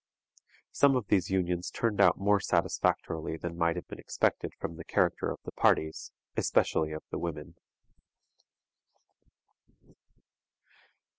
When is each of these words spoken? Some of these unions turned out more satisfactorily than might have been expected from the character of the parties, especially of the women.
Some 0.71 0.95
of 0.95 1.09
these 1.09 1.29
unions 1.29 1.69
turned 1.69 2.01
out 2.01 2.17
more 2.17 2.39
satisfactorily 2.39 3.37
than 3.37 3.55
might 3.55 3.75
have 3.75 3.87
been 3.87 3.99
expected 3.99 4.51
from 4.55 4.75
the 4.77 4.83
character 4.83 5.29
of 5.29 5.37
the 5.43 5.51
parties, 5.51 6.11
especially 6.35 6.91
of 6.91 7.03
the 7.11 7.19
women. 7.19 7.53